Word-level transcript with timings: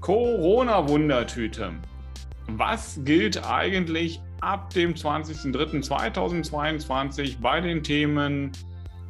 Corona-Wundertüte. 0.00 1.72
Was 2.48 3.00
gilt 3.04 3.46
eigentlich 3.46 4.20
ab 4.40 4.70
dem 4.70 4.94
20.03.2022 4.94 7.40
bei 7.40 7.60
den 7.60 7.82
Themen 7.82 8.52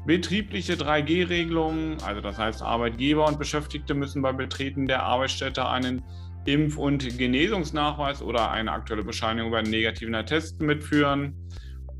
betriebliche 0.04 0.72
3G-Regelungen? 0.74 1.98
Also 2.04 2.20
das 2.20 2.36
heißt, 2.38 2.60
Arbeitgeber 2.62 3.26
und 3.26 3.38
Beschäftigte 3.38 3.94
müssen 3.94 4.20
bei 4.20 4.32
Betreten 4.32 4.86
der 4.86 5.04
Arbeitsstätte 5.04 5.68
einen 5.68 6.02
Impf- 6.46 6.76
und 6.76 7.18
Genesungsnachweis 7.18 8.22
oder 8.22 8.50
eine 8.50 8.72
aktuelle 8.72 9.04
Bescheinigung 9.04 9.50
über 9.50 9.58
einen 9.58 9.70
negativen 9.70 10.14
Attest 10.14 10.60
mitführen. 10.60 11.36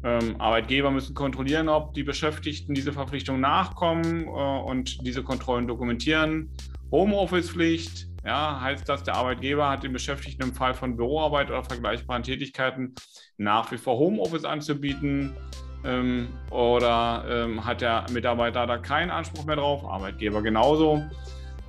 Ähm, 0.03 0.41
Arbeitgeber 0.41 0.91
müssen 0.91 1.15
kontrollieren, 1.15 1.69
ob 1.69 1.95
die 1.95 2.03
Beschäftigten 2.03 2.75
diese 2.75 2.93
Verpflichtung 2.93 3.39
nachkommen 3.39 4.25
äh, 4.25 4.29
und 4.29 5.07
diese 5.07 5.23
Kontrollen 5.23 5.69
dokumentieren. 5.69 6.51
Homeoffice-Pflicht, 6.91 8.09
ja, 8.25 8.61
heißt 8.61 8.89
das, 8.89 9.03
der 9.03 9.15
Arbeitgeber 9.15 9.69
hat 9.69 9.83
den 9.83 9.93
Beschäftigten 9.93 10.43
im 10.43 10.55
Fall 10.55 10.75
von 10.75 10.97
Büroarbeit 10.97 11.51
oder 11.51 11.65
vergleichbaren 11.65 12.23
Tätigkeiten 12.23 12.95
nach 13.39 13.73
wie 13.73 13.79
vor 13.79 13.99
Homeoffice 13.99 14.45
anzubieten? 14.45 15.35
Ähm, 15.83 16.29
oder 16.51 17.25
ähm, 17.29 17.65
hat 17.65 17.81
der 17.81 18.05
Mitarbeiter 18.13 18.67
da 18.67 18.77
keinen 18.77 19.11
Anspruch 19.11 19.47
mehr 19.47 19.57
drauf? 19.57 19.85
Arbeitgeber 19.85 20.43
genauso. 20.43 21.03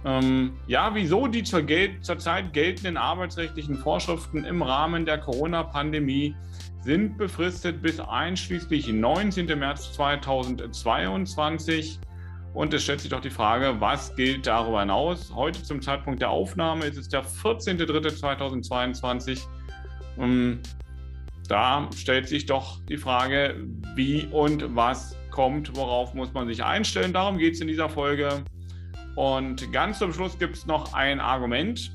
Ähm, 0.03 0.57
ja, 0.67 0.93
wieso 0.93 1.27
die 1.27 1.43
zur 1.43 1.61
Gel 1.61 2.01
zurzeit 2.01 2.53
geltenden 2.53 2.97
arbeitsrechtlichen 2.97 3.77
Vorschriften 3.77 4.43
im 4.43 4.61
Rahmen 4.61 5.05
der 5.05 5.19
Corona-Pandemie 5.19 6.35
sind 6.81 7.17
befristet 7.17 7.81
bis 7.81 7.99
einschließlich 7.99 8.87
19. 8.87 9.45
März 9.57 9.93
2022. 9.93 11.99
Und 12.53 12.73
es 12.73 12.83
stellt 12.83 12.99
sich 12.99 13.09
doch 13.09 13.21
die 13.21 13.29
Frage, 13.29 13.79
was 13.79 14.13
gilt 14.15 14.45
darüber 14.45 14.81
hinaus? 14.81 15.31
Heute 15.33 15.63
zum 15.63 15.81
Zeitpunkt 15.81 16.21
der 16.21 16.31
Aufnahme 16.31 16.83
ist 16.85 16.97
es 16.97 17.07
der 17.07 17.23
14.03.2022. 17.23 19.39
Da 21.47 21.89
stellt 21.95 22.27
sich 22.27 22.45
doch 22.45 22.81
die 22.85 22.97
Frage, 22.97 23.55
wie 23.95 24.27
und 24.31 24.75
was 24.75 25.15
kommt, 25.31 25.75
worauf 25.75 26.13
muss 26.13 26.33
man 26.33 26.47
sich 26.47 26.63
einstellen. 26.63 27.13
Darum 27.13 27.37
geht 27.37 27.53
es 27.53 27.61
in 27.61 27.67
dieser 27.67 27.89
Folge. 27.89 28.43
Und 29.15 29.71
ganz 29.71 29.99
zum 29.99 30.13
Schluss 30.13 30.37
gibt 30.37 30.57
es 30.57 30.65
noch 30.65 30.93
ein 30.93 31.19
Argument, 31.19 31.91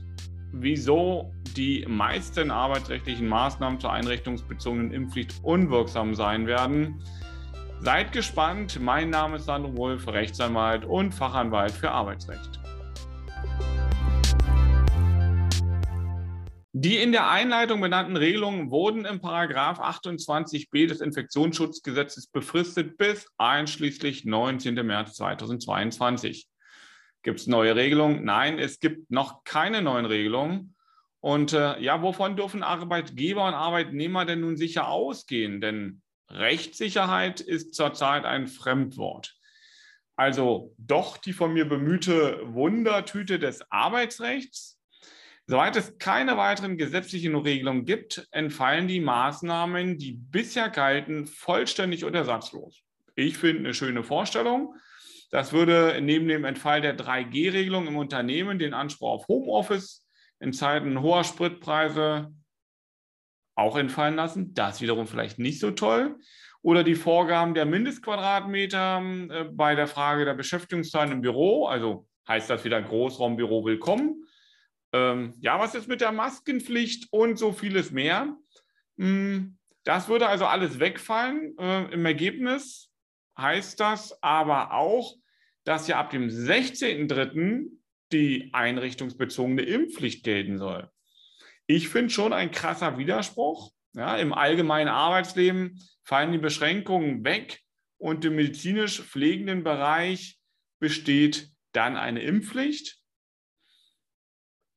wieso 0.53 1.33
die 1.57 1.85
meisten 1.89 2.51
arbeitsrechtlichen 2.51 3.29
Maßnahmen 3.29 3.81
zur 3.81 3.93
einrichtungsbezogenen 3.93 4.93
Impfpflicht 4.93 5.35
unwirksam 5.43 6.15
sein 6.15 6.47
werden. 6.47 7.03
Seid 7.81 8.13
gespannt. 8.13 8.81
Mein 8.81 9.11
Name 9.11 9.37
ist 9.37 9.45
Sandro 9.45 9.77
Wolf, 9.77 10.09
Rechtsanwalt 10.09 10.85
und 10.85 11.13
Fachanwalt 11.13 11.73
für 11.73 11.91
Arbeitsrecht. 11.91 12.59
Die 16.73 16.97
in 16.97 17.13
der 17.13 17.31
Einleitung 17.31 17.81
benannten 17.81 18.17
Regelungen 18.17 18.71
wurden 18.71 19.05
im 19.05 19.21
Paragraph 19.21 19.81
28b 19.81 20.89
des 20.89 21.01
Infektionsschutzgesetzes 21.01 22.27
befristet 22.27 22.99
bis 22.99 23.29
einschließlich 23.39 24.25
19. 24.25 24.75
März 24.87 25.15
2022. 25.15 26.49
Gibt 27.23 27.41
es 27.41 27.47
neue 27.47 27.77
Regelungen? 27.77 28.25
Nein, 28.25 28.59
es 28.59 28.79
gibt 28.79 29.11
noch 29.11 29.45
keine 29.45 29.81
neuen 29.81 30.07
Regelungen. 30.07 30.75
Und 31.21 31.53
äh, 31.53 31.81
ja, 31.81 32.03
wovon 32.03 32.37
dürfen 32.37 32.63
Arbeitgeber 32.63 33.47
und 33.47 33.55
Arbeitnehmer 33.55 34.25
denn 34.25 34.41
nun 34.41 34.57
sicher 34.57 34.89
ausgehen? 34.89 35.61
Denn 35.61 36.03
Rechtssicherheit 36.29 37.41
ist 37.41 37.75
zurzeit 37.75 38.25
ein 38.25 38.47
Fremdwort. 38.47 39.37
Also 40.17 40.75
doch 40.79 41.19
die 41.19 41.33
von 41.33 41.53
mir 41.53 41.69
bemühte 41.69 42.41
Wundertüte 42.43 43.39
des 43.39 43.71
Arbeitsrechts. 43.71 44.79
Soweit 45.47 45.77
es 45.77 45.99
keine 45.99 46.37
weiteren 46.37 46.77
gesetzlichen 46.77 47.37
Regelungen 47.37 47.85
gibt, 47.85 48.27
entfallen 48.33 48.89
die 48.89 49.01
Maßnahmen, 49.01 49.99
die 49.99 50.13
bisher 50.13 50.71
galten, 50.71 51.27
vollständig 51.27 52.05
und 52.05 52.15
ersatzlos. 52.15 52.83
Ich 53.15 53.39
finde 53.39 53.61
eine 53.61 53.75
schöne 53.75 54.03
Vorstellung. 54.03 54.75
Das 55.31 55.53
würde 55.53 56.01
neben 56.01 56.27
dem 56.27 56.45
Entfall 56.45 56.81
der 56.81 56.97
3G-Regelung 56.97 57.87
im 57.87 57.97
Unternehmen 57.97 58.59
den 58.59 58.75
Anspruch 58.75 59.11
auf 59.11 59.29
Homeoffice 59.29 60.05
in 60.41 60.53
Zeiten 60.53 61.01
hoher 61.01 61.25
Spritpreise 61.25 62.33
auch 63.57 63.77
entfallen 63.77 64.15
lassen. 64.15 64.55
Das 64.55 64.81
wiederum 64.81 65.09
vielleicht 65.09 65.41
nicht 65.41 65.59
so 65.59 65.73
toll. 65.73 66.17
Oder 66.63 66.85
die 66.85 66.95
Vorgaben 66.95 67.55
der 67.55 67.67
Mindestquadratmeter 67.67 69.03
äh, 69.31 69.45
bei 69.45 69.75
der 69.75 69.89
Frage 69.89 70.25
der 70.25 70.35
Beschäftigungszahlen 70.35 71.13
im 71.13 71.21
Büro. 71.23 71.67
Also 71.67 72.07
heißt 72.29 72.49
das 72.49 72.65
wieder 72.65 72.81
Großraumbüro 72.81 73.65
willkommen. 73.65 74.25
Ähm, 74.93 75.35
ja, 75.41 75.59
was 75.59 75.75
ist 75.75 75.89
mit 75.89 76.01
der 76.01 76.13
Maskenpflicht 76.13 77.09
und 77.11 77.39
so 77.39 77.53
vieles 77.53 77.91
mehr? 77.91 78.37
Hm, 78.99 79.59
das 79.85 80.09
würde 80.09 80.29
also 80.29 80.47
alles 80.47 80.79
wegfallen. 80.79 81.57
Äh, 81.59 81.93
Im 81.93 82.05
Ergebnis 82.05 82.91
heißt 83.39 83.81
das 83.81 84.23
aber 84.23 84.73
auch, 84.73 85.15
dass 85.65 85.89
ja 85.89 85.99
ab 85.99 86.11
dem 86.11 86.29
16.03. 86.29 87.67
die 88.13 88.51
einrichtungsbezogene 88.53 89.63
Impfpflicht 89.63 90.25
gelten 90.25 90.59
soll. 90.59 90.91
Ich 91.67 91.89
finde 91.89 92.11
schon 92.11 92.33
ein 92.33 92.51
krasser 92.51 92.99
Widerspruch. 92.99 93.73
Ja, 93.95 94.17
Im 94.17 94.33
allgemeinen 94.33 94.89
Arbeitsleben 94.89 95.81
fallen 96.05 96.33
die 96.33 96.39
Beschränkungen 96.39 97.25
weg 97.25 97.63
und 97.99 98.25
im 98.25 98.37
medizinisch 98.37 99.03
pflegenden 99.03 99.65
Bereich 99.65 100.39
besteht 100.79 101.51
dann 101.73 101.97
eine 101.97 102.21
Impfpflicht. 102.21 103.01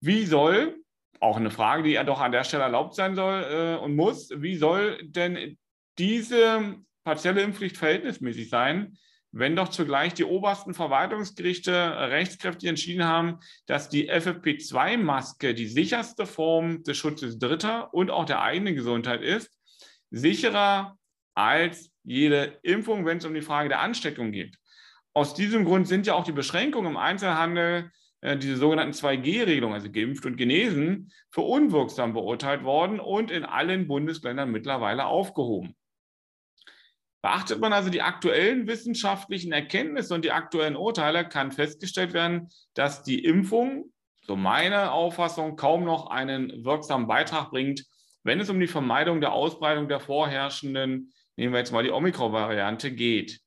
Wie 0.02 0.26
soll, 0.26 0.82
auch 1.20 1.36
eine 1.36 1.52
Frage, 1.52 1.84
die 1.84 1.92
ja 1.92 2.06
doch 2.06 2.22
an 2.22 2.32
der 2.32 2.46
Stelle 2.46 2.64
erlaubt 2.64 2.96
sein 2.96 3.16
soll 3.16 3.44
äh, 3.44 3.84
und 3.84 3.96
muss, 3.96 4.30
wie 4.38 4.56
soll 4.56 4.98
denn 5.04 5.58
diese 5.98 6.78
partielle 7.04 7.42
Impfpflicht 7.42 7.78
verhältnismäßig 7.78 8.50
sein, 8.50 8.98
wenn 9.32 9.56
doch 9.56 9.70
zugleich 9.70 10.14
die 10.14 10.24
obersten 10.24 10.74
Verwaltungsgerichte 10.74 11.72
rechtskräftig 11.72 12.70
entschieden 12.70 13.06
haben, 13.06 13.40
dass 13.68 13.90
die 13.90 14.12
FFP2-Maske 14.12 15.54
die 15.54 15.68
sicherste 15.68 16.26
Form 16.26 16.84
des 16.84 16.98
Schutzes 16.98 17.38
Dritter 17.38 17.94
und 17.94 18.10
auch 18.10 18.26
der 18.26 18.42
eigenen 18.42 18.76
Gesundheit 18.76 19.22
ist, 19.22 19.52
sicherer 20.10 20.98
als 21.36 21.92
jede 22.04 22.58
Impfung, 22.64 23.06
wenn 23.06 23.20
es 23.20 23.26
um 23.26 23.34
die 23.34 23.42
Frage 23.42 23.70
der 23.70 23.82
Ansteckung 23.82 24.32
geht. 24.32 24.58
Aus 25.14 25.34
diesem 25.34 25.66
Grund 25.66 25.88
sind 25.88 26.08
ja 26.08 26.16
auch 26.16 26.24
die 26.24 26.32
Beschränkungen 26.32 26.92
im 26.92 26.98
Einzelhandel, 26.98 27.92
äh, 28.22 28.38
diese 28.38 28.58
sogenannten 28.58 28.94
2G-Regelungen, 28.94 29.76
also 29.76 29.92
geimpft 29.92 30.26
und 30.26 30.38
genesen, 30.38 31.12
für 31.30 31.42
unwirksam 31.42 32.14
beurteilt 32.14 32.64
worden 32.64 33.00
und 33.00 33.32
in 33.32 33.46
allen 33.46 33.88
Bundesländern 33.88 34.52
mittlerweile 34.52 35.06
aufgehoben. 35.06 35.76
Beachtet 37.22 37.60
man 37.60 37.74
also 37.74 37.90
die 37.90 38.02
aktuellen 38.02 38.68
wissenschaftlichen 38.68 39.52
Erkenntnisse 39.52 40.14
und 40.14 40.24
die 40.24 40.32
aktuellen 40.32 40.78
Urteile, 40.78 41.28
kann 41.28 41.52
festgestellt 41.52 42.14
werden, 42.14 42.50
dass 42.74 43.04
die 43.04 43.24
Impfung, 43.26 43.92
so 44.22 44.36
meine 44.36 44.92
Auffassung, 44.92 45.58
kaum 45.58 45.84
noch 45.84 46.08
einen 46.08 46.64
wirksamen 46.64 47.08
Beitrag 47.08 47.50
bringt, 47.52 47.86
wenn 48.24 48.40
es 48.40 48.50
um 48.50 48.60
die 48.60 48.68
Vermeidung 48.68 49.22
der 49.22 49.34
Ausbreitung 49.34 49.90
der 49.90 50.00
vorherrschenden, 50.00 51.12
nehmen 51.36 51.54
wir 51.54 51.60
jetzt 51.60 51.72
mal 51.72 51.84
die 51.84 51.92
Omikron-Variante, 51.92 52.92
geht. 52.92 53.42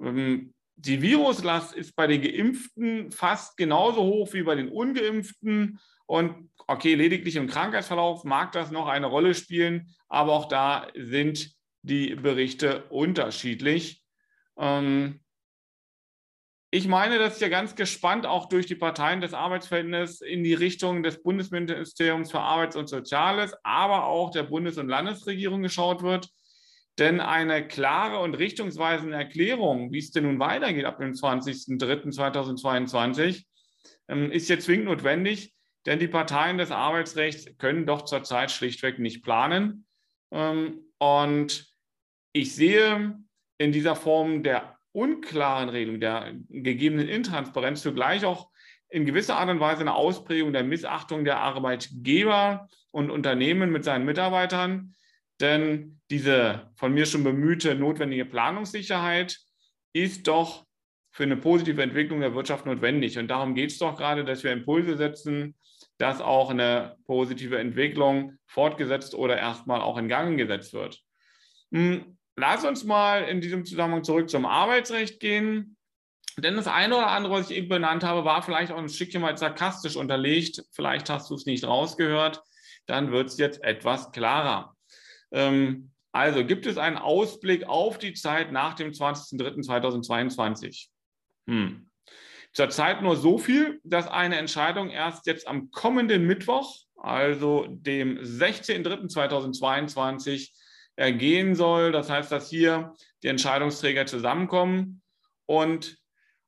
Ähm, 0.00 0.54
die 0.76 1.02
Viruslast 1.02 1.74
ist 1.74 1.96
bei 1.96 2.06
den 2.06 2.22
Geimpften 2.22 3.10
fast 3.10 3.56
genauso 3.56 4.02
hoch 4.02 4.32
wie 4.32 4.44
bei 4.44 4.54
den 4.54 4.68
Ungeimpften. 4.68 5.80
Und 6.06 6.50
okay, 6.68 6.94
lediglich 6.94 7.36
im 7.36 7.48
Krankheitsverlauf 7.48 8.24
mag 8.24 8.52
das 8.52 8.70
noch 8.70 8.86
eine 8.86 9.06
Rolle 9.06 9.34
spielen, 9.34 9.94
aber 10.08 10.32
auch 10.32 10.46
da 10.46 10.86
sind 10.94 11.57
die 11.88 12.14
Berichte 12.14 12.84
unterschiedlich. 12.90 14.02
Ähm, 14.58 15.20
ich 16.70 16.86
meine, 16.86 17.18
dass 17.18 17.40
ja 17.40 17.48
ganz 17.48 17.76
gespannt 17.76 18.26
auch 18.26 18.46
durch 18.46 18.66
die 18.66 18.74
Parteien 18.74 19.22
des 19.22 19.32
Arbeitsverhältnisses 19.32 20.20
in 20.20 20.44
die 20.44 20.52
Richtung 20.52 21.02
des 21.02 21.22
Bundesministeriums 21.22 22.30
für 22.30 22.40
Arbeits- 22.40 22.76
und 22.76 22.88
Soziales, 22.88 23.54
aber 23.62 24.04
auch 24.04 24.30
der 24.30 24.42
Bundes- 24.42 24.76
und 24.76 24.88
Landesregierung 24.88 25.62
geschaut 25.62 26.02
wird. 26.02 26.28
Denn 26.98 27.20
eine 27.20 27.66
klare 27.66 28.18
und 28.18 28.34
richtungsweisende 28.34 29.16
Erklärung, 29.16 29.92
wie 29.92 29.98
es 29.98 30.10
denn 30.10 30.24
nun 30.24 30.40
weitergeht 30.40 30.84
ab 30.84 30.98
dem 30.98 31.12
20.03.2022, 31.12 33.46
ähm, 34.08 34.30
ist 34.30 34.50
jetzt 34.50 34.66
zwingend 34.66 34.84
notwendig, 34.86 35.54
denn 35.86 36.00
die 36.00 36.08
Parteien 36.08 36.58
des 36.58 36.70
Arbeitsrechts 36.70 37.56
können 37.56 37.86
doch 37.86 38.04
zurzeit 38.04 38.50
schlichtweg 38.50 38.98
nicht 38.98 39.22
planen. 39.22 39.86
Ähm, 40.32 40.84
und 40.98 41.67
ich 42.38 42.54
sehe 42.54 43.18
in 43.58 43.72
dieser 43.72 43.96
Form 43.96 44.42
der 44.42 44.78
unklaren 44.92 45.68
Regelung, 45.68 46.00
der 46.00 46.34
gegebenen 46.48 47.08
Intransparenz 47.08 47.82
zugleich 47.82 48.24
auch 48.24 48.50
in 48.88 49.04
gewisser 49.04 49.36
Art 49.36 49.50
und 49.50 49.60
Weise 49.60 49.80
eine 49.80 49.94
Ausprägung 49.94 50.52
der 50.52 50.62
Missachtung 50.62 51.24
der 51.24 51.38
Arbeitgeber 51.38 52.68
und 52.90 53.10
Unternehmen 53.10 53.70
mit 53.70 53.84
seinen 53.84 54.04
Mitarbeitern. 54.04 54.94
Denn 55.40 56.00
diese 56.10 56.70
von 56.76 56.94
mir 56.94 57.06
schon 57.06 57.24
bemühte 57.24 57.74
notwendige 57.74 58.24
Planungssicherheit 58.24 59.38
ist 59.92 60.26
doch 60.26 60.64
für 61.10 61.24
eine 61.24 61.36
positive 61.36 61.82
Entwicklung 61.82 62.20
der 62.20 62.34
Wirtschaft 62.34 62.66
notwendig. 62.66 63.18
Und 63.18 63.28
darum 63.28 63.54
geht 63.54 63.72
es 63.72 63.78
doch 63.78 63.96
gerade, 63.96 64.24
dass 64.24 64.44
wir 64.44 64.52
Impulse 64.52 64.96
setzen, 64.96 65.56
dass 65.98 66.20
auch 66.20 66.50
eine 66.50 66.96
positive 67.06 67.58
Entwicklung 67.58 68.38
fortgesetzt 68.46 69.14
oder 69.14 69.36
erstmal 69.36 69.80
auch 69.80 69.98
in 69.98 70.08
Gang 70.08 70.38
gesetzt 70.38 70.72
wird. 70.72 71.02
Hm, 71.72 72.17
lass 72.38 72.64
uns 72.64 72.84
mal 72.84 73.24
in 73.24 73.40
diesem 73.40 73.64
Zusammenhang 73.64 74.04
zurück 74.04 74.30
zum 74.30 74.46
Arbeitsrecht 74.46 75.18
gehen. 75.20 75.76
Denn 76.36 76.56
das 76.56 76.68
eine 76.68 76.96
oder 76.96 77.08
andere, 77.08 77.32
was 77.32 77.50
ich 77.50 77.56
eben 77.56 77.68
benannt 77.68 78.04
habe, 78.04 78.24
war 78.24 78.42
vielleicht 78.42 78.70
auch 78.70 78.78
ein 78.78 78.88
Stückchen 78.88 79.20
mal 79.20 79.36
sarkastisch 79.36 79.96
unterlegt. 79.96 80.62
Vielleicht 80.70 81.10
hast 81.10 81.30
du 81.30 81.34
es 81.34 81.46
nicht 81.46 81.64
rausgehört. 81.64 82.40
Dann 82.86 83.10
wird 83.10 83.26
es 83.28 83.38
jetzt 83.38 83.64
etwas 83.64 84.12
klarer. 84.12 84.76
Ähm, 85.32 85.90
also 86.12 86.44
gibt 86.44 86.66
es 86.66 86.78
einen 86.78 86.96
Ausblick 86.96 87.64
auf 87.64 87.98
die 87.98 88.14
Zeit 88.14 88.52
nach 88.52 88.74
dem 88.74 88.92
20.03.2022? 88.92 90.86
Hm. 91.48 91.90
Zurzeit 92.52 93.02
nur 93.02 93.16
so 93.16 93.38
viel, 93.38 93.80
dass 93.82 94.06
eine 94.06 94.36
Entscheidung 94.36 94.90
erst 94.90 95.26
jetzt 95.26 95.48
am 95.48 95.72
kommenden 95.72 96.24
Mittwoch, 96.26 96.76
also 96.96 97.66
dem 97.68 98.18
16.03.2022, 98.18 100.52
ergehen 100.98 101.54
soll. 101.54 101.92
Das 101.92 102.10
heißt, 102.10 102.30
dass 102.30 102.50
hier 102.50 102.92
die 103.22 103.28
Entscheidungsträger 103.28 104.06
zusammenkommen 104.06 105.00
und 105.46 105.98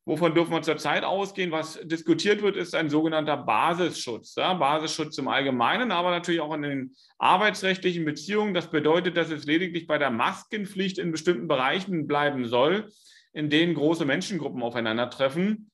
Wovon 0.06 0.34
dürfen 0.34 0.52
wir 0.52 0.62
zurzeit 0.62 1.04
ausgehen? 1.04 1.52
Was 1.52 1.78
diskutiert 1.84 2.42
wird, 2.42 2.56
ist 2.56 2.74
ein 2.74 2.88
sogenannter 2.88 3.36
Basisschutz. 3.36 4.34
Ja, 4.34 4.54
Basisschutz 4.54 5.18
im 5.18 5.28
Allgemeinen, 5.28 5.92
aber 5.92 6.10
natürlich 6.10 6.40
auch 6.40 6.52
in 6.54 6.62
den 6.62 6.96
arbeitsrechtlichen 7.18 8.04
Beziehungen. 8.04 8.52
Das 8.52 8.70
bedeutet, 8.70 9.16
dass 9.16 9.30
es 9.30 9.44
lediglich 9.44 9.86
bei 9.86 9.98
der 9.98 10.10
Maskenpflicht 10.10 10.98
in 10.98 11.12
bestimmten 11.12 11.46
Bereichen 11.46 12.08
bleiben 12.08 12.48
soll, 12.48 12.90
in 13.34 13.50
denen 13.50 13.74
große 13.74 14.04
Menschengruppen 14.04 14.62
aufeinandertreffen. 14.62 15.70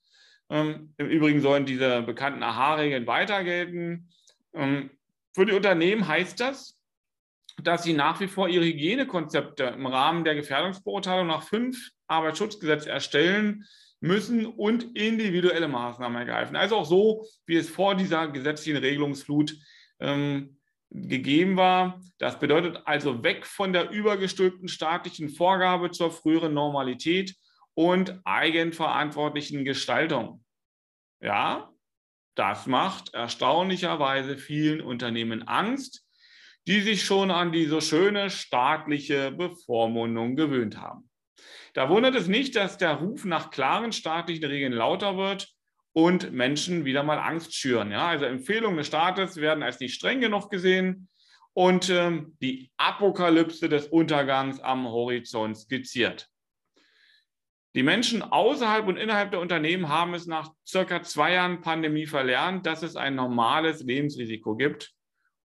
Ähm, 0.50 0.92
Im 0.98 1.08
Übrigen 1.08 1.40
sollen 1.40 1.64
diese 1.64 2.02
bekannten 2.02 2.42
AHA-Regeln 2.42 3.06
weiter 3.06 3.42
gelten. 3.42 4.10
Ähm, 4.52 4.90
für 5.34 5.46
die 5.46 5.52
Unternehmen 5.52 6.06
heißt 6.06 6.40
das, 6.40 6.75
dass 7.62 7.82
sie 7.82 7.92
nach 7.92 8.20
wie 8.20 8.28
vor 8.28 8.48
ihre 8.48 8.64
Hygienekonzepte 8.64 9.64
im 9.64 9.86
Rahmen 9.86 10.24
der 10.24 10.34
Gefährdungsbeurteilung 10.34 11.26
nach 11.26 11.42
fünf 11.42 11.90
Arbeitsschutzgesetz 12.06 12.86
erstellen 12.86 13.64
müssen 14.00 14.46
und 14.46 14.96
individuelle 14.96 15.68
Maßnahmen 15.68 16.18
ergreifen. 16.18 16.56
Also 16.56 16.76
auch 16.76 16.84
so, 16.84 17.26
wie 17.46 17.56
es 17.56 17.68
vor 17.68 17.94
dieser 17.94 18.28
gesetzlichen 18.28 18.78
Regelungsflut 18.78 19.56
ähm, 20.00 20.58
gegeben 20.90 21.56
war. 21.56 22.00
Das 22.18 22.38
bedeutet 22.38 22.80
also 22.84 23.22
weg 23.22 23.46
von 23.46 23.72
der 23.72 23.90
übergestülpten 23.90 24.68
staatlichen 24.68 25.30
Vorgabe 25.30 25.90
zur 25.90 26.10
früheren 26.10 26.54
Normalität 26.54 27.34
und 27.74 28.20
eigenverantwortlichen 28.24 29.64
Gestaltung. 29.64 30.44
Ja, 31.20 31.72
das 32.34 32.66
macht 32.66 33.14
erstaunlicherweise 33.14 34.36
vielen 34.36 34.80
Unternehmen 34.80 35.48
Angst, 35.48 36.05
die 36.66 36.80
sich 36.80 37.04
schon 37.04 37.30
an 37.30 37.52
diese 37.52 37.80
schöne 37.80 38.30
staatliche 38.30 39.30
Bevormundung 39.30 40.36
gewöhnt 40.36 40.80
haben. 40.80 41.08
Da 41.74 41.88
wundert 41.88 42.14
es 42.14 42.26
nicht, 42.26 42.56
dass 42.56 42.78
der 42.78 42.94
Ruf 42.94 43.24
nach 43.24 43.50
klaren 43.50 43.92
staatlichen 43.92 44.44
Regeln 44.44 44.72
lauter 44.72 45.16
wird 45.16 45.48
und 45.92 46.32
Menschen 46.32 46.84
wieder 46.84 47.02
mal 47.02 47.18
Angst 47.18 47.54
schüren. 47.54 47.90
Ja, 47.90 48.08
also 48.08 48.24
Empfehlungen 48.24 48.78
des 48.78 48.88
Staates 48.88 49.36
werden 49.36 49.62
als 49.62 49.78
nicht 49.78 49.94
streng 49.94 50.20
genug 50.20 50.50
gesehen 50.50 51.08
und 51.52 51.88
ähm, 51.90 52.36
die 52.40 52.70
Apokalypse 52.76 53.68
des 53.68 53.86
Untergangs 53.86 54.60
am 54.60 54.86
Horizont 54.86 55.56
skizziert. 55.56 56.28
Die 57.74 57.82
Menschen 57.82 58.22
außerhalb 58.22 58.86
und 58.88 58.96
innerhalb 58.96 59.30
der 59.30 59.40
Unternehmen 59.40 59.90
haben 59.90 60.14
es 60.14 60.26
nach 60.26 60.50
circa 60.66 61.02
zwei 61.02 61.34
Jahren 61.34 61.60
Pandemie 61.60 62.06
verlernt, 62.06 62.64
dass 62.64 62.82
es 62.82 62.96
ein 62.96 63.14
normales 63.14 63.82
Lebensrisiko 63.82 64.56
gibt 64.56 64.95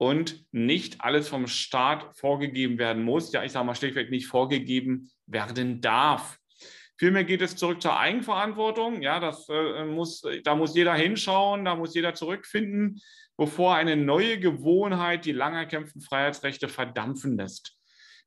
und 0.02 0.44
nicht 0.50 1.00
alles 1.00 1.28
vom 1.28 1.46
Staat 1.46 2.16
vorgegeben 2.16 2.76
werden 2.76 3.04
muss. 3.04 3.32
Ja, 3.32 3.44
ich 3.44 3.52
sage 3.52 3.64
mal 3.64 3.76
schlichtweg 3.76 4.10
nicht 4.10 4.26
vorgegeben 4.26 5.12
werden 5.26 5.80
darf. 5.80 6.40
Vielmehr 6.98 7.22
geht 7.22 7.40
es 7.40 7.54
zurück 7.54 7.80
zur 7.80 7.96
Eigenverantwortung. 7.96 9.00
Ja, 9.00 9.20
das 9.20 9.48
äh, 9.48 9.84
muss, 9.84 10.24
da 10.42 10.56
muss 10.56 10.74
jeder 10.74 10.94
hinschauen, 10.94 11.64
da 11.64 11.76
muss 11.76 11.94
jeder 11.94 12.14
zurückfinden, 12.14 13.00
bevor 13.36 13.76
eine 13.76 13.94
neue 13.94 14.40
Gewohnheit 14.40 15.24
die 15.24 15.30
lang 15.30 15.54
erkämpften 15.54 16.02
Freiheitsrechte 16.02 16.66
verdampfen 16.66 17.36
lässt. 17.36 17.76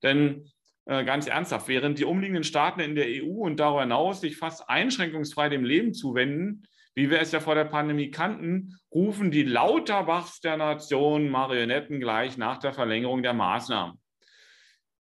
Denn 0.02 0.50
äh, 0.86 1.04
ganz 1.04 1.28
ernsthaft, 1.28 1.68
während 1.68 2.00
die 2.00 2.06
umliegenden 2.06 2.46
Staaten 2.46 2.80
in 2.80 2.96
der 2.96 3.08
EU 3.22 3.44
und 3.44 3.60
darüber 3.60 3.82
hinaus 3.82 4.22
sich 4.22 4.38
fast 4.38 4.70
einschränkungsfrei 4.70 5.50
dem 5.50 5.66
Leben 5.66 5.94
zuwenden, 5.94 6.64
wie 6.96 7.10
wir 7.10 7.20
es 7.20 7.32
ja 7.32 7.40
vor 7.40 7.56
der 7.56 7.66
Pandemie 7.66 8.10
kannten, 8.10 8.78
rufen 8.94 9.30
die 9.30 9.44
Lauterbachs 9.44 10.40
der 10.40 10.58
Nation 10.58 11.30
Marionetten 11.30 12.00
gleich 12.00 12.38
nach 12.38 12.58
der 12.58 12.74
Verlängerung 12.74 13.22
der 13.22 13.34
Maßnahmen. 13.34 14.00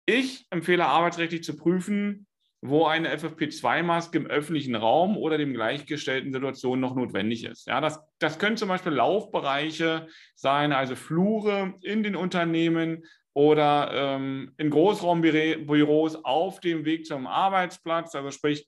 Ich 0.07 0.47
empfehle 0.51 0.87
arbeitsrechtlich 0.87 1.43
zu 1.43 1.57
prüfen, 1.57 2.27
wo 2.61 2.87
eine 2.87 3.15
FFP2-Maske 3.17 4.19
im 4.19 4.27
öffentlichen 4.27 4.75
Raum 4.75 5.17
oder 5.17 5.39
dem 5.39 5.55
gleichgestellten 5.55 6.33
Situation 6.33 6.81
noch 6.81 6.95
notwendig 6.95 7.45
ist. 7.45 7.67
Ja, 7.67 7.81
das, 7.81 8.01
das 8.19 8.39
können 8.39 8.57
zum 8.57 8.69
Beispiel 8.69 8.93
Laufbereiche 8.93 10.09
sein, 10.35 10.73
also 10.73 10.97
Flure 10.97 11.75
in 11.83 12.03
den 12.03 12.17
Unternehmen 12.17 13.05
oder 13.33 13.91
ähm, 13.95 14.53
in 14.57 14.71
Großraumbüros 14.71 16.25
auf 16.25 16.61
dem 16.61 16.85
Weg 16.85 17.07
zum 17.07 17.27
Arbeitsplatz, 17.27 18.15
also 18.15 18.31
sprich 18.33 18.67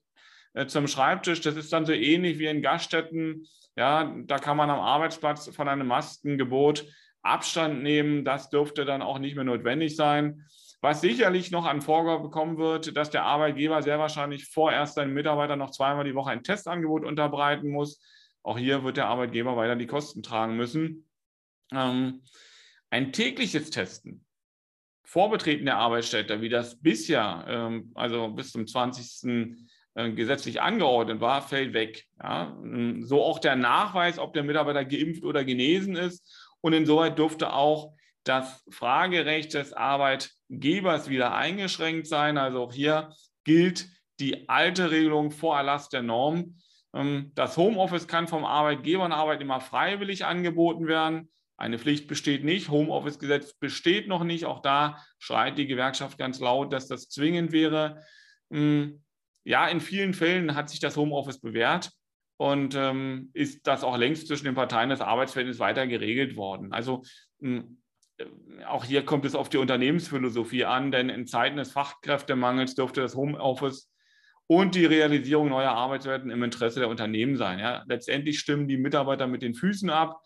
äh, 0.53 0.65
zum 0.67 0.87
Schreibtisch. 0.87 1.41
Das 1.41 1.55
ist 1.55 1.71
dann 1.73 1.85
so 1.85 1.93
ähnlich 1.93 2.39
wie 2.39 2.47
in 2.47 2.61
Gaststätten. 2.61 3.47
Ja, 3.75 4.15
da 4.25 4.37
kann 4.37 4.57
man 4.57 4.69
am 4.69 4.79
Arbeitsplatz 4.79 5.53
von 5.55 5.67
einem 5.67 5.87
Maskengebot 5.87 6.85
Abstand 7.21 7.83
nehmen. 7.83 8.25
Das 8.25 8.49
dürfte 8.49 8.85
dann 8.85 9.01
auch 9.01 9.19
nicht 9.19 9.35
mehr 9.35 9.43
notwendig 9.43 9.95
sein. 9.95 10.45
Was 10.81 11.01
sicherlich 11.01 11.51
noch 11.51 11.65
an 11.65 11.81
Vorgabe 11.81 12.23
bekommen 12.23 12.57
wird, 12.57 12.97
dass 12.97 13.11
der 13.11 13.23
Arbeitgeber 13.23 13.83
sehr 13.83 13.99
wahrscheinlich 13.99 14.49
vorerst 14.49 14.95
seinen 14.95 15.13
Mitarbeitern 15.13 15.59
noch 15.59 15.69
zweimal 15.69 16.03
die 16.03 16.15
Woche 16.15 16.31
ein 16.31 16.43
Testangebot 16.43 17.05
unterbreiten 17.05 17.69
muss. 17.69 18.01
Auch 18.41 18.57
hier 18.57 18.83
wird 18.83 18.97
der 18.97 19.07
Arbeitgeber 19.07 19.55
weiter 19.55 19.75
die 19.75 19.85
Kosten 19.85 20.23
tragen 20.23 20.57
müssen. 20.57 21.07
Ähm, 21.71 22.23
ein 22.89 23.13
tägliches 23.13 23.69
Testen 23.69 24.25
vor 25.03 25.29
Betreten 25.29 25.65
der 25.65 25.77
Arbeitsstätte, 25.77 26.41
wie 26.41 26.49
das 26.49 26.79
bisher, 26.81 27.45
ähm, 27.47 27.91
also 27.95 28.29
bis 28.29 28.51
zum 28.51 28.65
20. 28.65 29.67
Äh, 29.93 30.11
gesetzlich 30.11 30.61
angeordnet 30.61 31.19
war, 31.19 31.41
fällt 31.41 31.73
weg. 31.73 32.05
Ja? 32.21 32.55
So 33.01 33.23
auch 33.23 33.39
der 33.39 33.55
Nachweis, 33.55 34.19
ob 34.19 34.33
der 34.33 34.43
Mitarbeiter 34.43 34.85
geimpft 34.85 35.23
oder 35.23 35.43
genesen 35.43 35.95
ist. 35.95 36.55
Und 36.61 36.73
insoweit 36.73 37.17
dürfte 37.17 37.53
auch 37.53 37.93
das 38.23 38.63
Fragerecht 38.69 39.53
des 39.53 39.73
Arbeitgebers 39.73 41.09
wieder 41.09 41.33
eingeschränkt 41.33 42.07
sein. 42.07 42.37
Also 42.37 42.63
auch 42.63 42.73
hier 42.73 43.13
gilt 43.43 43.89
die 44.19 44.47
alte 44.47 44.91
Regelung 44.91 45.31
vor 45.31 45.57
Erlass 45.57 45.89
der 45.89 46.03
Norm. 46.03 46.55
Ähm, 46.93 47.31
das 47.35 47.57
Homeoffice 47.57 48.07
kann 48.07 48.27
vom 48.27 48.45
Arbeitgeber 48.45 49.03
und 49.03 49.11
Arbeitnehmer 49.11 49.59
freiwillig 49.59 50.23
angeboten 50.25 50.87
werden. 50.87 51.29
Eine 51.57 51.79
Pflicht 51.79 52.07
besteht 52.07 52.45
nicht. 52.45 52.69
Homeoffice-Gesetz 52.69 53.53
besteht 53.53 54.07
noch 54.07 54.23
nicht. 54.23 54.45
Auch 54.45 54.61
da 54.61 54.97
schreit 55.19 55.57
die 55.57 55.67
Gewerkschaft 55.67 56.17
ganz 56.17 56.39
laut, 56.39 56.71
dass 56.71 56.87
das 56.87 57.09
zwingend 57.09 57.51
wäre. 57.51 58.01
Ja, 59.43 59.67
in 59.67 59.81
vielen 59.81 60.13
Fällen 60.13 60.55
hat 60.55 60.69
sich 60.69 60.79
das 60.79 60.97
Homeoffice 60.97 61.39
bewährt 61.39 61.91
und 62.37 62.75
ähm, 62.75 63.29
ist 63.33 63.67
das 63.67 63.83
auch 63.83 63.97
längst 63.97 64.27
zwischen 64.27 64.45
den 64.45 64.55
Parteien 64.55 64.89
des 64.89 65.01
Arbeitsverhältnisses 65.01 65.59
weiter 65.59 65.87
geregelt 65.87 66.35
worden. 66.35 66.73
Also 66.73 67.03
auch 68.67 68.85
hier 68.85 69.03
kommt 69.03 69.25
es 69.25 69.35
auf 69.35 69.49
die 69.49 69.57
Unternehmensphilosophie 69.57 70.65
an, 70.65 70.91
denn 70.91 71.09
in 71.09 71.27
Zeiten 71.27 71.57
des 71.57 71.71
Fachkräftemangels 71.71 72.75
dürfte 72.75 73.01
das 73.01 73.15
Homeoffice 73.15 73.89
und 74.47 74.75
die 74.75 74.85
Realisierung 74.85 75.49
neuer 75.49 75.71
Arbeitswelten 75.71 76.29
im 76.29 76.43
Interesse 76.43 76.79
der 76.79 76.89
Unternehmen 76.89 77.37
sein. 77.37 77.59
Ja. 77.59 77.83
Letztendlich 77.87 78.39
stimmen 78.39 78.67
die 78.67 78.77
Mitarbeiter 78.77 79.27
mit 79.27 79.41
den 79.41 79.53
Füßen 79.53 79.89
ab, 79.89 80.21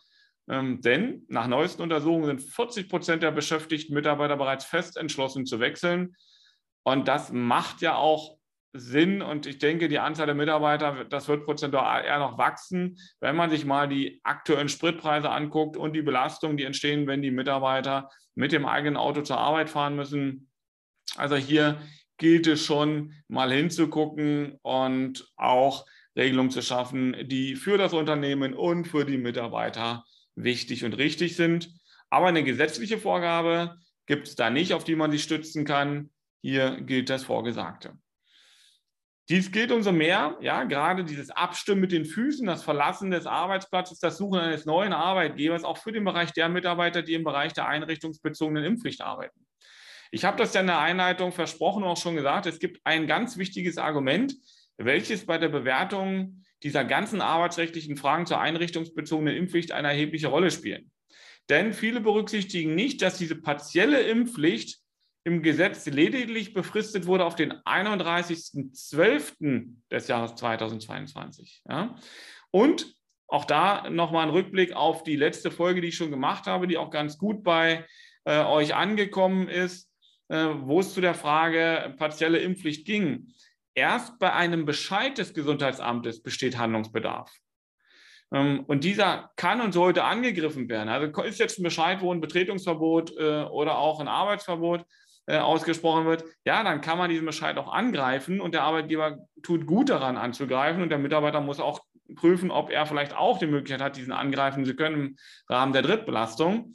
ähm, 0.50 0.82
denn 0.82 1.26
nach 1.28 1.48
neuesten 1.48 1.82
Untersuchungen 1.82 2.26
sind 2.26 2.42
40 2.42 2.90
Prozent 2.90 3.24
der 3.24 3.32
beschäftigten 3.32 3.94
Mitarbeiter 3.94 4.38
bereits 4.38 4.66
fest 4.66 4.98
entschlossen 4.98 5.46
zu 5.46 5.60
wechseln. 5.60 6.16
Und 6.84 7.08
das 7.08 7.32
macht 7.32 7.82
ja 7.82 7.96
auch 7.96 8.38
Sinn 8.78 9.22
und 9.22 9.46
ich 9.46 9.58
denke, 9.58 9.88
die 9.88 10.00
Anzahl 10.00 10.26
der 10.26 10.36
Mitarbeiter, 10.36 11.06
das 11.06 11.28
wird 11.28 11.46
prozentual 11.46 12.04
eher 12.04 12.20
noch 12.20 12.38
wachsen, 12.38 12.98
wenn 13.20 13.36
man 13.36 13.50
sich 13.50 13.66
mal 13.66 13.88
die 13.88 14.20
aktuellen 14.24 14.70
Spritpreise 14.70 15.30
anguckt 15.30 15.78
und 15.78 15.94
die 15.94 16.02
Belastungen, 16.02 16.58
die 16.58 16.64
entstehen, 16.64 17.08
wenn 17.08 17.22
die 17.22 17.32
Mitarbeiter 17.32 18.10
mit 18.36 18.52
dem 18.52 18.66
eigenen 18.66 18.98
Auto 18.98 19.22
zur 19.22 19.38
Arbeit 19.38 19.70
fahren 19.70 19.96
müssen. 19.96 20.50
Also 21.16 21.36
hier 21.36 21.80
gilt 22.18 22.48
es 22.48 22.66
schon 22.66 23.14
mal 23.28 23.52
hinzugucken 23.52 24.60
und 24.62 25.32
auch 25.38 25.86
Regelungen 26.16 26.52
zu 26.52 26.62
schaffen, 26.62 27.16
die 27.28 27.56
für 27.56 27.78
das 27.78 27.94
Unternehmen 27.94 28.54
und 28.54 28.88
für 28.88 29.06
die 29.06 29.18
Mitarbeiter 29.18 30.06
wichtig 30.36 30.84
und 30.84 30.94
richtig 30.94 31.36
sind. 31.36 31.74
Aber 32.10 32.28
eine 32.28 32.44
gesetzliche 32.44 32.98
Vorgabe 32.98 33.78
gibt 34.06 34.28
es 34.28 34.36
da 34.36 34.50
nicht, 34.50 34.74
auf 34.74 34.84
die 34.84 34.96
man 34.96 35.12
sich 35.12 35.24
stützen 35.24 35.66
kann. 35.66 36.10
Hier 36.42 36.80
gilt 36.82 37.10
das 37.10 37.24
Vorgesagte. 37.24 37.98
Dies 39.28 39.52
gilt 39.52 39.72
umso 39.72 39.92
mehr, 39.92 40.38
ja, 40.40 40.66
gerade 40.66 41.04
dieses 41.04 41.32
Abstimmen 41.32 41.82
mit 41.82 41.92
den 41.92 42.06
Füßen, 42.06 42.46
das 42.46 42.64
Verlassen 42.64 43.10
des 43.10 43.26
Arbeitsplatzes, 43.26 44.00
das 44.00 44.18
Suchen 44.18 44.40
eines 44.40 44.66
neuen 44.66 44.94
Arbeitgebers, 44.94 45.64
auch 45.64 45.80
für 45.80 45.92
den 45.92 46.04
Bereich 46.04 46.32
der 46.34 46.48
Mitarbeiter, 46.48 47.02
die 47.02 47.16
im 47.16 47.24
Bereich 47.24 47.54
der 47.54 47.68
einrichtungsbezogenen 47.68 48.64
Impfpflicht 48.64 49.02
arbeiten. 49.02 49.48
Ich 50.12 50.26
habe 50.26 50.38
das 50.38 50.54
ja 50.54 50.62
in 50.62 50.68
der 50.68 50.80
Einleitung 50.80 51.32
versprochen 51.32 51.84
und 51.84 51.90
auch 51.90 51.98
schon 51.98 52.16
gesagt, 52.16 52.46
es 52.46 52.60
gibt 52.60 52.80
ein 52.84 53.08
ganz 53.08 53.38
wichtiges 53.38 53.80
Argument, 53.80 54.36
welches 54.78 55.26
bei 55.26 55.40
der 55.40 55.50
Bewertung 55.50 56.44
dieser 56.62 56.86
ganzen 56.86 57.20
arbeitsrechtlichen 57.20 57.98
Fragen 57.98 58.28
zur 58.28 58.40
einrichtungsbezogenen 58.40 59.36
Impfpflicht 59.36 59.72
eine 59.72 59.88
erhebliche 59.88 60.28
Rolle 60.28 60.52
spielen. 60.52 60.92
Denn 61.50 61.74
viele 61.74 62.02
berücksichtigen 62.02 62.76
nicht, 62.76 63.02
dass 63.02 63.18
diese 63.18 63.36
partielle 63.36 64.02
Impfpflicht 64.02 64.80
im 65.26 65.42
Gesetz 65.42 65.86
lediglich 65.88 66.54
befristet 66.54 67.08
wurde 67.08 67.26
auf 67.26 67.36
den 67.36 67.52
31.12. 67.52 69.74
des 69.92 70.08
Jahres 70.08 70.36
2022. 70.36 71.64
Ja? 71.68 71.98
Und 72.52 72.94
auch 73.28 73.46
da 73.46 73.90
nochmal 73.90 74.28
ein 74.28 74.34
Rückblick 74.34 74.74
auf 74.74 75.02
die 75.02 75.16
letzte 75.16 75.50
Folge, 75.50 75.82
die 75.82 75.88
ich 75.88 75.98
schon 75.98 76.12
gemacht 76.12 76.46
habe, 76.46 76.68
die 76.68 76.78
auch 76.78 76.92
ganz 76.92 77.18
gut 77.18 77.44
bei 77.44 77.88
äh, 78.24 78.44
euch 78.44 78.76
angekommen 78.76 79.50
ist, 79.50 79.90
äh, 80.28 80.50
wo 80.60 80.80
es 80.80 80.94
zu 80.94 81.02
der 81.02 81.16
Frage 81.16 81.96
partielle 81.98 82.38
Impfpflicht 82.38 82.86
ging. 82.86 83.34
Erst 83.74 84.20
bei 84.20 84.32
einem 84.32 84.66
Bescheid 84.66 85.18
des 85.18 85.34
Gesundheitsamtes 85.34 86.22
besteht 86.22 86.60
Handlungsbedarf. 86.60 87.36
Ähm, 88.32 88.64
und 88.68 88.84
dieser 88.84 89.32
kann 89.38 89.60
und 89.60 89.72
sollte 89.72 90.04
angegriffen 90.04 90.70
werden. 90.70 90.90
Also 90.90 91.08
ist 91.24 91.40
jetzt 91.40 91.58
ein 91.58 91.64
Bescheid, 91.64 92.00
wo 92.02 92.14
ein 92.14 92.22
Betretungsverbot 92.22 93.18
äh, 93.18 93.46
oder 93.46 93.80
auch 93.80 94.00
ein 94.00 94.08
Arbeitsverbot 94.08 94.86
äh, 95.28 95.38
ausgesprochen 95.38 96.06
wird, 96.06 96.24
ja, 96.46 96.64
dann 96.64 96.82
kann 96.82 96.98
man 96.98 97.10
diesen 97.10 97.26
Bescheid 97.26 97.58
auch 97.58 97.72
angreifen 97.72 98.40
und 98.42 98.54
der 98.54 98.64
Arbeitgeber 98.64 99.20
tut 99.42 99.66
gut 99.66 99.90
daran 99.90 100.18
anzugreifen 100.18 100.82
und 100.82 100.90
der 100.90 101.00
Mitarbeiter 101.00 101.42
muss 101.42 101.60
auch 101.60 101.82
prüfen, 102.16 102.52
ob 102.52 102.70
er 102.70 102.86
vielleicht 102.86 103.16
auch 103.16 103.40
die 103.40 103.48
Möglichkeit 103.48 103.82
hat, 103.82 103.98
diesen 103.98 104.14
angreifen 104.14 104.66
zu 104.66 104.76
können 104.76 104.96
im 104.96 105.16
Rahmen 105.50 105.74
der 105.74 105.82
Drittbelastung. 105.82 106.74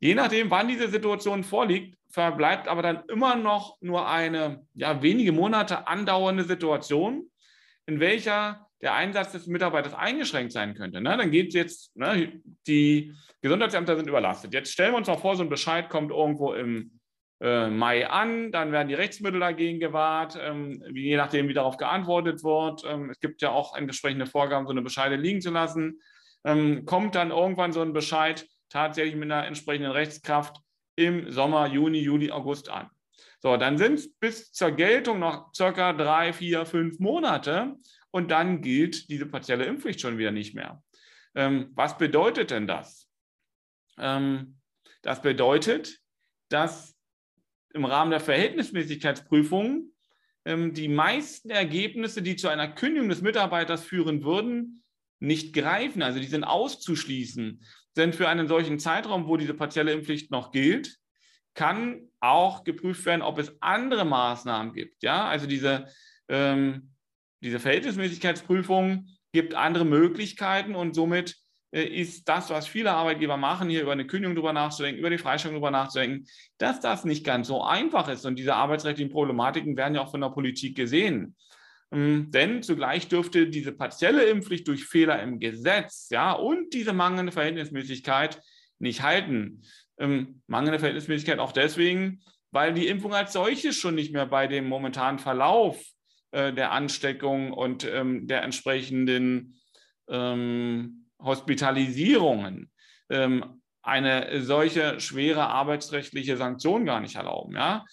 Je 0.00 0.14
nachdem, 0.14 0.50
wann 0.50 0.68
diese 0.68 0.88
Situation 0.88 1.44
vorliegt, 1.44 1.96
verbleibt 2.10 2.68
aber 2.68 2.82
dann 2.82 3.02
immer 3.08 3.36
noch 3.36 3.76
nur 3.80 4.08
eine 4.08 4.66
ja, 4.74 5.02
wenige 5.02 5.32
Monate 5.32 5.86
andauernde 5.86 6.44
Situation, 6.44 7.30
in 7.86 8.00
welcher 8.00 8.66
der 8.80 8.94
Einsatz 8.94 9.32
des 9.32 9.46
Mitarbeiters 9.46 9.94
eingeschränkt 9.94 10.52
sein 10.52 10.74
könnte. 10.74 11.00
Ne? 11.00 11.16
Dann 11.16 11.30
geht 11.30 11.48
es 11.48 11.54
jetzt, 11.54 11.96
ne, 11.96 12.40
die 12.66 13.14
Gesundheitsämter 13.40 13.96
sind 13.96 14.08
überlastet. 14.08 14.52
Jetzt 14.52 14.72
stellen 14.72 14.92
wir 14.92 14.98
uns 14.98 15.08
mal 15.08 15.16
vor, 15.16 15.36
so 15.36 15.42
ein 15.42 15.48
Bescheid 15.48 15.88
kommt 15.88 16.10
irgendwo 16.10 16.52
im 16.52 17.00
äh, 17.44 17.68
Mai 17.68 18.08
an, 18.08 18.50
dann 18.52 18.72
werden 18.72 18.88
die 18.88 18.94
Rechtsmittel 18.94 19.38
dagegen 19.38 19.78
gewahrt, 19.78 20.38
ähm, 20.40 20.82
je 20.94 21.16
nachdem, 21.18 21.46
wie 21.46 21.52
darauf 21.52 21.76
geantwortet 21.76 22.42
wird. 22.42 22.84
Ähm, 22.86 23.10
es 23.10 23.20
gibt 23.20 23.42
ja 23.42 23.50
auch 23.50 23.76
entsprechende 23.76 24.24
Vorgaben, 24.24 24.66
so 24.66 24.72
eine 24.72 24.80
Bescheide 24.80 25.16
liegen 25.16 25.42
zu 25.42 25.50
lassen. 25.50 26.00
Ähm, 26.44 26.86
kommt 26.86 27.14
dann 27.14 27.30
irgendwann 27.30 27.72
so 27.72 27.82
ein 27.82 27.92
Bescheid 27.92 28.48
tatsächlich 28.70 29.14
mit 29.14 29.30
einer 29.30 29.46
entsprechenden 29.46 29.92
Rechtskraft 29.92 30.56
im 30.96 31.30
Sommer, 31.30 31.66
Juni, 31.66 31.98
Juli, 31.98 32.30
August 32.30 32.70
an. 32.70 32.88
So, 33.40 33.58
dann 33.58 33.76
sind 33.76 33.98
es 33.98 34.14
bis 34.14 34.50
zur 34.52 34.70
Geltung 34.70 35.18
noch 35.18 35.52
circa 35.54 35.92
drei, 35.92 36.32
vier, 36.32 36.64
fünf 36.64 36.98
Monate 36.98 37.74
und 38.10 38.30
dann 38.30 38.62
gilt 38.62 39.10
diese 39.10 39.26
partielle 39.26 39.66
Impfpflicht 39.66 40.00
schon 40.00 40.16
wieder 40.16 40.30
nicht 40.30 40.54
mehr. 40.54 40.82
Ähm, 41.34 41.72
was 41.74 41.98
bedeutet 41.98 42.50
denn 42.50 42.66
das? 42.66 43.06
Ähm, 43.98 44.60
das 45.02 45.20
bedeutet, 45.20 45.98
dass 46.48 46.93
im 47.74 47.84
Rahmen 47.84 48.10
der 48.10 48.20
Verhältnismäßigkeitsprüfung 48.20 49.90
ähm, 50.44 50.72
die 50.74 50.88
meisten 50.88 51.50
Ergebnisse, 51.50 52.22
die 52.22 52.36
zu 52.36 52.48
einer 52.48 52.68
Kündigung 52.68 53.08
des 53.08 53.22
Mitarbeiters 53.22 53.84
führen 53.84 54.24
würden, 54.24 54.82
nicht 55.18 55.54
greifen. 55.54 56.02
Also 56.02 56.20
die 56.20 56.26
sind 56.26 56.44
auszuschließen. 56.44 57.62
Denn 57.96 58.12
für 58.12 58.28
einen 58.28 58.48
solchen 58.48 58.78
Zeitraum, 58.78 59.26
wo 59.26 59.36
diese 59.36 59.54
partielle 59.54 59.92
Impfpflicht 59.92 60.30
noch 60.30 60.50
gilt, 60.50 60.96
kann 61.54 62.08
auch 62.20 62.64
geprüft 62.64 63.04
werden, 63.06 63.22
ob 63.22 63.38
es 63.38 63.52
andere 63.60 64.04
Maßnahmen 64.04 64.72
gibt. 64.72 65.02
Ja, 65.02 65.28
also 65.28 65.46
diese, 65.46 65.86
ähm, 66.28 66.90
diese 67.40 67.60
Verhältnismäßigkeitsprüfung 67.60 69.08
gibt 69.32 69.54
andere 69.54 69.84
Möglichkeiten 69.84 70.74
und 70.74 70.94
somit 70.94 71.36
ist 71.82 72.28
das, 72.28 72.50
was 72.50 72.68
viele 72.68 72.92
Arbeitgeber 72.92 73.36
machen, 73.36 73.68
hier 73.68 73.82
über 73.82 73.92
eine 73.92 74.06
Kündigung 74.06 74.36
drüber 74.36 74.52
nachzudenken, 74.52 75.00
über 75.00 75.10
die 75.10 75.18
Freistellung 75.18 75.56
drüber 75.56 75.72
nachzudenken, 75.72 76.26
dass 76.58 76.80
das 76.80 77.04
nicht 77.04 77.24
ganz 77.24 77.48
so 77.48 77.62
einfach 77.62 78.08
ist. 78.08 78.24
Und 78.26 78.38
diese 78.38 78.54
arbeitsrechtlichen 78.54 79.12
Problematiken 79.12 79.76
werden 79.76 79.94
ja 79.94 80.02
auch 80.02 80.10
von 80.10 80.20
der 80.20 80.28
Politik 80.28 80.76
gesehen. 80.76 81.34
Ähm, 81.90 82.30
denn 82.30 82.62
zugleich 82.62 83.08
dürfte 83.08 83.48
diese 83.48 83.72
partielle 83.72 84.24
Impfpflicht 84.24 84.68
durch 84.68 84.84
Fehler 84.84 85.20
im 85.22 85.40
Gesetz 85.40 86.08
ja, 86.10 86.32
und 86.32 86.72
diese 86.74 86.92
mangelnde 86.92 87.32
Verhältnismäßigkeit 87.32 88.40
nicht 88.78 89.02
halten. 89.02 89.62
Ähm, 89.98 90.42
mangelnde 90.46 90.78
Verhältnismäßigkeit 90.78 91.38
auch 91.38 91.52
deswegen, 91.52 92.22
weil 92.50 92.72
die 92.74 92.86
Impfung 92.86 93.14
als 93.14 93.32
solches 93.32 93.76
schon 93.76 93.96
nicht 93.96 94.12
mehr 94.12 94.26
bei 94.26 94.46
dem 94.46 94.68
momentanen 94.68 95.18
Verlauf 95.18 95.82
äh, 96.30 96.52
der 96.52 96.70
Ansteckung 96.70 97.52
und 97.52 97.84
ähm, 97.84 98.26
der 98.28 98.42
entsprechenden 98.42 99.60
ähm, 100.08 101.03
Hospitalisierungen 101.24 102.70
ähm, 103.10 103.62
eine 103.82 104.42
solche 104.42 105.00
schwere 105.00 105.46
arbeitsrechtliche 105.46 106.36
Sanktion 106.36 106.86
gar 106.86 107.00
nicht 107.00 107.16
erlauben. 107.16 107.54
Ja? 107.54 107.84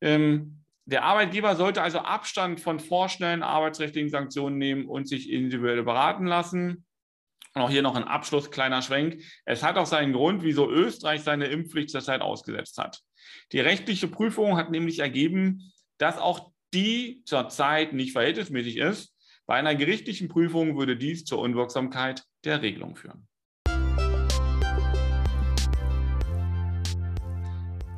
Ähm, 0.00 0.64
der 0.84 1.04
Arbeitgeber 1.04 1.56
sollte 1.56 1.82
also 1.82 2.00
Abstand 2.00 2.60
von 2.60 2.80
vorschnellen 2.80 3.42
arbeitsrechtlichen 3.42 4.10
Sanktionen 4.10 4.58
nehmen 4.58 4.86
und 4.86 5.08
sich 5.08 5.30
individuell 5.30 5.82
beraten 5.82 6.26
lassen. 6.26 6.84
Und 7.54 7.62
auch 7.62 7.70
hier 7.70 7.82
noch 7.82 7.96
ein 7.96 8.04
Abschluss, 8.04 8.50
kleiner 8.50 8.80
Schwenk. 8.80 9.22
Es 9.44 9.62
hat 9.62 9.76
auch 9.76 9.86
seinen 9.86 10.12
Grund, 10.12 10.42
wieso 10.42 10.70
Österreich 10.70 11.22
seine 11.22 11.46
Impfpflicht 11.46 11.90
zurzeit 11.90 12.20
ausgesetzt 12.20 12.78
hat. 12.78 13.00
Die 13.52 13.60
rechtliche 13.60 14.08
Prüfung 14.08 14.56
hat 14.56 14.70
nämlich 14.70 15.00
ergeben, 15.00 15.72
dass 15.98 16.18
auch 16.18 16.52
die 16.72 17.22
zurzeit 17.24 17.92
nicht 17.92 18.12
verhältnismäßig 18.12 18.76
ist. 18.76 19.14
Bei 19.50 19.56
einer 19.56 19.74
gerichtlichen 19.74 20.28
Prüfung 20.28 20.78
würde 20.78 20.96
dies 20.96 21.24
zur 21.24 21.40
Unwirksamkeit 21.40 22.22
der 22.44 22.62
Regelung 22.62 22.94
führen. 22.94 23.26